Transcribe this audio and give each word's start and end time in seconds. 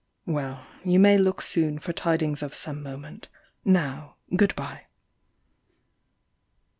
Well, 0.25 0.65
you 0.83 0.97
may 0.97 1.19
look 1.19 1.43
soon 1.43 1.77
For 1.77 1.93
tidings 1.93 2.41
of 2.41 2.55
some 2.55 2.81
moment 2.81 3.27
Now, 3.63 4.15
good 4.35 4.55
bye." 4.55 4.87